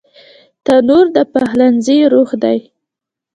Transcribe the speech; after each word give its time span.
تنور 0.65 1.05
د 1.15 1.17
پخلنځي 1.33 1.99
روح 2.13 2.29
دی 2.43 2.59